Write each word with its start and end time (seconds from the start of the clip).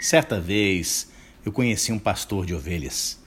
Certa 0.00 0.40
vez 0.40 1.12
eu 1.44 1.52
conheci 1.52 1.92
um 1.92 1.98
pastor 1.98 2.46
de 2.46 2.54
ovelhas 2.54 3.20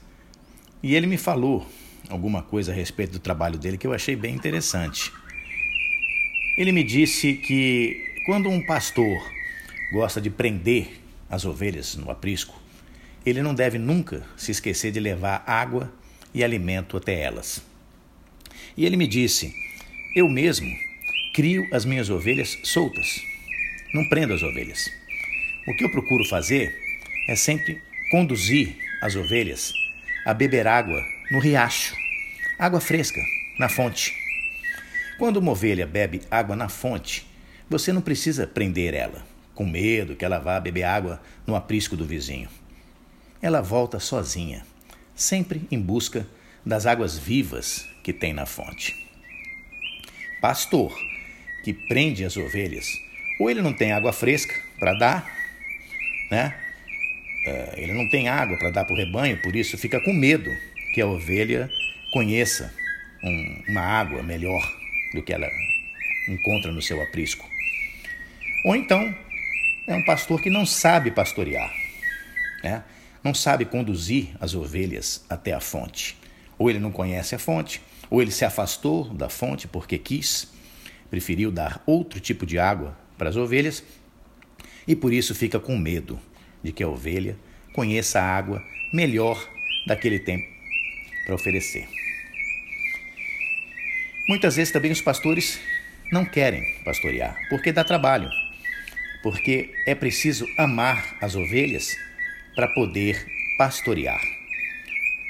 e 0.82 0.96
ele 0.96 1.06
me 1.06 1.18
falou 1.18 1.68
alguma 2.10 2.42
coisa 2.42 2.72
a 2.72 2.76
respeito 2.76 3.12
do 3.12 3.20
trabalho 3.20 3.60
dele 3.60 3.78
que 3.78 3.86
eu 3.86 3.94
achei 3.94 4.16
bem 4.16 4.34
interessante. 4.34 5.14
Ele 6.58 6.72
me 6.72 6.84
disse 6.84 7.36
que 7.36 8.16
quando 8.26 8.50
um 8.50 8.66
pastor 8.66 9.24
gosta 9.92 10.20
de 10.20 10.32
prender 10.32 11.00
as 11.30 11.46
ovelhas 11.46 11.96
no 11.96 12.10
aprisco, 12.10 12.60
ele 13.24 13.44
não 13.44 13.54
deve 13.54 13.78
nunca 13.78 14.26
se 14.36 14.50
esquecer 14.50 14.92
de 14.92 15.00
levar 15.00 15.44
água 15.46 15.94
e 16.34 16.44
alimento 16.44 16.98
até 16.98 17.22
elas. 17.22 17.64
E 18.76 18.84
ele 18.84 18.98
me 18.98 19.06
disse: 19.06 19.54
Eu 20.16 20.28
mesmo 20.28 20.76
crio 21.36 21.68
as 21.72 21.86
minhas 21.86 22.10
ovelhas 22.10 22.58
soltas, 22.64 23.22
não 23.94 24.10
prendo 24.10 24.34
as 24.34 24.42
ovelhas. 24.42 25.03
O 25.66 25.74
que 25.74 25.86
eu 25.86 25.90
procuro 25.90 26.26
fazer 26.26 26.78
é 27.26 27.36
sempre 27.36 27.82
conduzir 28.12 28.76
as 29.02 29.16
ovelhas 29.16 29.72
a 30.26 30.34
beber 30.34 30.68
água 30.68 31.02
no 31.32 31.40
riacho, 31.40 31.96
água 32.60 32.82
fresca, 32.82 33.22
na 33.58 33.70
fonte. 33.70 34.14
Quando 35.18 35.38
uma 35.38 35.54
ovelha 35.54 35.88
bebe 35.88 36.22
água 36.30 36.54
na 36.54 36.68
fonte, 36.68 37.26
você 37.70 37.94
não 37.94 38.02
precisa 38.02 38.46
prender 38.46 38.94
ela, 38.94 39.26
com 39.56 39.66
medo 39.66 40.18
que 40.18 40.26
ela 40.26 40.38
vá 40.38 40.60
beber 40.60 40.84
água 40.84 41.22
no 41.48 41.56
aprisco 41.56 41.96
do 41.96 42.06
vizinho. 42.06 42.50
Ela 43.42 43.62
volta 43.62 44.02
sozinha, 44.02 44.66
sempre 45.16 45.62
em 45.72 45.80
busca 45.80 46.28
das 46.66 46.86
águas 46.86 47.18
vivas 47.18 47.88
que 48.04 48.12
tem 48.12 48.34
na 48.34 48.46
fonte. 48.46 49.08
Pastor 50.42 50.94
que 51.64 51.72
prende 51.74 52.26
as 52.26 52.36
ovelhas, 52.36 52.86
ou 53.40 53.50
ele 53.50 53.62
não 53.62 53.72
tem 53.72 53.94
água 53.94 54.12
fresca 54.12 54.54
para 54.78 54.94
dar, 54.94 55.43
né? 56.34 56.56
É, 57.46 57.74
ele 57.78 57.94
não 57.94 58.10
tem 58.10 58.28
água 58.28 58.58
para 58.58 58.72
dar 58.72 58.86
para 58.86 58.94
o 58.94 58.98
rebanho, 58.98 59.40
por 59.42 59.56
isso 59.56 59.78
fica 59.78 60.00
com 60.00 60.12
medo 60.12 60.50
que 60.94 61.00
a 61.00 61.06
ovelha 61.06 61.70
conheça 62.12 62.74
um, 63.24 63.64
uma 63.70 63.82
água 63.82 64.24
melhor 64.24 64.68
do 65.14 65.22
que 65.22 65.32
ela 65.32 65.48
encontra 66.28 66.72
no 66.72 66.82
seu 66.82 67.02
aprisco. 67.04 67.48
Ou 68.66 68.76
então 68.76 69.16
é 69.86 69.94
um 69.94 70.04
pastor 70.04 70.42
que 70.42 70.50
não 70.50 70.66
sabe 70.66 71.12
pastorear, 71.12 71.72
né? 72.64 72.84
não 73.24 73.36
sabe 73.36 73.64
conduzir 73.64 74.30
as 74.40 74.56
ovelhas 74.56 75.24
até 75.30 75.54
a 75.54 75.60
fonte. 75.60 76.18
Ou 76.58 76.68
ele 76.68 76.80
não 76.80 76.92
conhece 76.92 77.36
a 77.36 77.40
fonte, 77.40 77.80
ou 78.10 78.22
ele 78.22 78.32
se 78.32 78.44
afastou 78.44 79.10
da 79.10 79.30
fonte 79.30 79.68
porque 79.68 80.00
quis, 80.00 80.52
preferiu 81.12 81.52
dar 81.52 81.84
outro 81.86 82.20
tipo 82.20 82.44
de 82.44 82.58
água 82.58 82.98
para 83.18 83.30
as 83.30 83.36
ovelhas 83.36 83.84
e 84.88 84.96
por 84.96 85.14
isso 85.14 85.34
fica 85.34 85.60
com 85.60 85.78
medo 85.78 86.20
de 86.64 86.72
que 86.72 86.84
a 86.84 86.88
ovelha 86.88 87.38
conheça 87.74 88.20
a 88.20 88.38
água 88.38 88.64
melhor 88.92 89.50
daquele 89.86 90.20
tempo 90.20 90.48
para 91.26 91.36
oferecer. 91.36 91.88
Muitas 94.28 94.56
vezes 94.56 94.72
também 94.72 94.92
os 94.92 95.02
pastores 95.02 95.60
não 96.12 96.24
querem 96.24 96.64
pastorear, 96.86 97.38
porque 97.50 97.72
dá 97.72 97.84
trabalho, 97.84 98.30
porque 99.22 99.74
é 99.86 99.96
preciso 99.96 100.48
amar 100.58 101.18
as 101.20 101.36
ovelhas 101.36 101.96
para 102.56 102.68
poder 102.68 103.26
pastorear. 103.58 104.22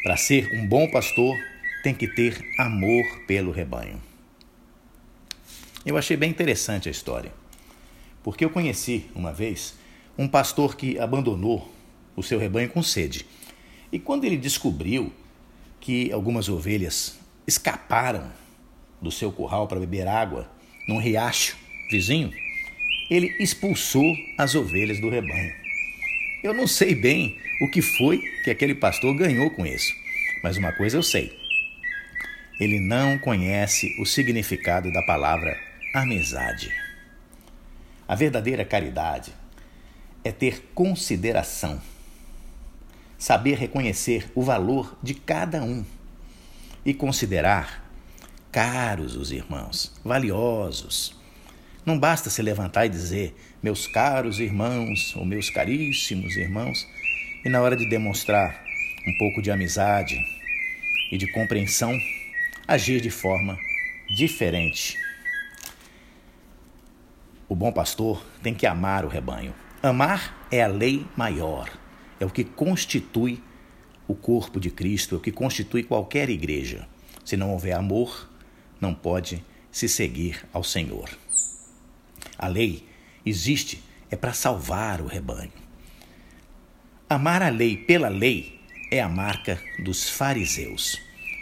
Para 0.03 0.17
ser 0.17 0.49
um 0.53 0.67
bom 0.67 0.87
pastor, 0.89 1.37
tem 1.83 1.93
que 1.93 2.07
ter 2.07 2.37
amor 2.57 3.21
pelo 3.25 3.51
rebanho. 3.51 4.01
Eu 5.85 5.97
achei 5.97 6.15
bem 6.15 6.29
interessante 6.29 6.87
a 6.87 6.91
história. 6.91 7.31
Porque 8.23 8.45
eu 8.45 8.49
conheci 8.49 9.05
uma 9.13 9.33
vez 9.33 9.75
um 10.17 10.27
pastor 10.27 10.75
que 10.75 10.97
abandonou 10.97 11.71
o 12.15 12.23
seu 12.23 12.39
rebanho 12.39 12.69
com 12.69 12.81
sede. 12.81 13.25
E 13.91 13.99
quando 13.99 14.23
ele 14.23 14.37
descobriu 14.37 15.11
que 15.79 16.11
algumas 16.11 16.47
ovelhas 16.47 17.19
escaparam 17.45 18.31
do 19.01 19.11
seu 19.11 19.31
curral 19.31 19.67
para 19.67 19.79
beber 19.79 20.07
água 20.07 20.49
num 20.87 20.97
riacho 20.97 21.57
vizinho, 21.91 22.31
ele 23.09 23.35
expulsou 23.39 24.15
as 24.37 24.55
ovelhas 24.55 24.99
do 24.99 25.09
rebanho. 25.09 25.53
Eu 26.43 26.53
não 26.53 26.67
sei 26.67 26.95
bem 26.95 27.37
o 27.61 27.69
que 27.69 27.81
foi 27.81 28.19
que 28.43 28.49
aquele 28.49 28.75
pastor 28.75 29.15
ganhou 29.15 29.49
com 29.51 29.65
isso, 29.65 29.93
mas 30.41 30.57
uma 30.57 30.71
coisa 30.71 30.97
eu 30.97 31.03
sei: 31.03 31.37
ele 32.59 32.79
não 32.79 33.17
conhece 33.17 33.95
o 33.99 34.05
significado 34.05 34.91
da 34.91 35.01
palavra 35.03 35.59
amizade. 35.93 36.82
A 38.13 38.15
verdadeira 38.15 38.63
caridade 38.63 39.33
é 40.23 40.31
ter 40.31 40.69
consideração, 40.75 41.81
saber 43.17 43.57
reconhecer 43.57 44.31
o 44.35 44.43
valor 44.43 44.95
de 45.01 45.15
cada 45.15 45.63
um 45.63 45.83
e 46.85 46.93
considerar 46.93 47.91
caros 48.51 49.15
os 49.15 49.31
irmãos, 49.31 49.91
valiosos. 50.05 51.19
Não 51.83 51.97
basta 51.97 52.29
se 52.29 52.39
levantar 52.43 52.85
e 52.85 52.89
dizer, 52.89 53.35
meus 53.63 53.87
caros 53.87 54.39
irmãos 54.39 55.15
ou 55.15 55.25
meus 55.25 55.49
caríssimos 55.49 56.35
irmãos, 56.35 56.87
e 57.43 57.49
na 57.49 57.63
hora 57.63 57.75
de 57.75 57.89
demonstrar 57.89 58.63
um 59.07 59.17
pouco 59.17 59.41
de 59.41 59.49
amizade 59.49 60.15
e 61.11 61.17
de 61.17 61.25
compreensão, 61.31 61.97
agir 62.67 63.01
de 63.01 63.09
forma 63.09 63.57
diferente 64.15 65.02
o 67.53 67.55
bom 67.55 67.71
pastor 67.71 68.25
tem 68.41 68.51
que 68.51 68.65
amar 68.65 69.05
o 69.05 69.07
rebanho. 69.07 69.53
Amar 69.83 70.47
é 70.49 70.63
a 70.63 70.67
lei 70.67 71.05
maior, 71.15 71.69
é 72.19 72.25
o 72.25 72.29
que 72.31 72.43
constitui 72.43 73.39
o 74.07 74.15
corpo 74.15 74.59
de 74.59 74.71
Cristo, 74.71 75.13
é 75.13 75.17
o 75.19 75.21
que 75.21 75.31
constitui 75.31 75.83
qualquer 75.83 76.31
igreja. 76.31 76.87
Se 77.23 77.37
não 77.37 77.51
houver 77.51 77.73
amor, 77.73 78.27
não 78.81 78.91
pode 78.91 79.45
se 79.71 79.87
seguir 79.87 80.43
ao 80.51 80.63
Senhor. 80.63 81.07
A 82.39 82.47
lei 82.47 82.87
existe 83.23 83.83
é 84.09 84.15
para 84.15 84.33
salvar 84.33 84.99
o 84.99 85.05
rebanho. 85.05 85.53
Amar 87.07 87.43
a 87.43 87.49
lei 87.49 87.77
pela 87.77 88.09
lei 88.09 88.59
é 88.89 88.99
a 88.99 89.07
marca 89.07 89.61
dos 89.77 90.09
fariseus. 90.09 90.99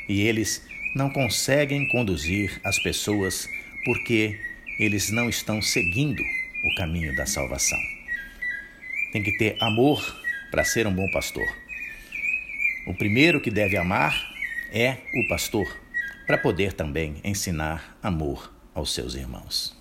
E 0.10 0.20
eles 0.20 0.62
não 0.94 1.10
conseguem 1.10 1.88
conduzir 1.88 2.60
as 2.66 2.78
pessoas 2.84 3.48
porque 3.86 4.51
eles 4.82 5.12
não 5.12 5.30
estão 5.30 5.62
seguindo 5.62 6.24
o 6.64 6.76
caminho 6.76 7.16
da 7.16 7.28
salvação. 7.28 7.78
Tem 9.14 9.22
que 9.22 9.38
ter 9.38 9.56
amor 9.62 10.02
para 10.50 10.64
ser 10.64 10.88
um 10.88 10.94
bom 10.94 11.08
pastor. 11.12 11.46
O 12.88 12.94
primeiro 12.96 13.40
que 13.40 13.52
deve 13.52 13.78
amar 13.78 14.34
é 14.72 14.98
o 15.14 15.28
pastor, 15.30 15.80
para 16.26 16.36
poder 16.36 16.74
também 16.74 17.18
ensinar 17.24 17.96
amor 18.02 18.52
aos 18.74 18.92
seus 18.92 19.14
irmãos. 19.14 19.80